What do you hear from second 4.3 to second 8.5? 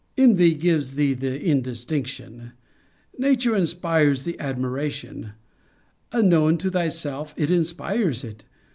admiration: unknown to thyself it inspires it.